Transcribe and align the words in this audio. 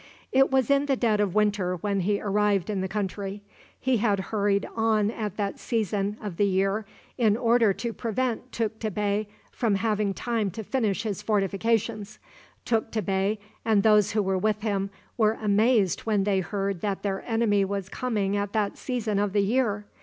It 0.31 0.49
was 0.49 0.71
in 0.71 0.87
the 0.87 0.95
dead 0.95 1.19
of 1.19 1.35
winter 1.35 1.75
when 1.75 1.99
he 1.99 2.19
arrived 2.19 2.71
in 2.71 2.81
the 2.81 2.87
country. 2.87 3.43
He 3.79 3.97
had 3.97 4.19
hurried 4.31 4.67
on 4.75 5.11
at 5.11 5.37
that 5.37 5.59
season 5.59 6.17
of 6.19 6.37
the 6.37 6.47
year 6.47 6.87
in 7.19 7.37
order 7.37 7.71
to 7.73 7.93
prevent 7.93 8.51
Tukta 8.51 8.89
Bey 8.89 9.27
from 9.51 9.75
having 9.75 10.15
time 10.15 10.49
to 10.53 10.63
finish 10.63 11.03
his 11.03 11.21
fortifications. 11.21 12.17
Tukta 12.65 13.03
Bey 13.03 13.37
and 13.63 13.83
those 13.83 14.13
who 14.13 14.23
were 14.23 14.39
with 14.39 14.61
him 14.61 14.89
were 15.19 15.37
amazed 15.39 15.99
when 16.01 16.23
they 16.23 16.39
heard 16.39 16.81
that 16.81 17.03
their 17.03 17.23
enemy 17.29 17.63
was 17.63 17.87
coming 17.87 18.35
at 18.35 18.53
that 18.53 18.79
season 18.79 19.19
of 19.19 19.33
the 19.33 19.41
year. 19.43 19.85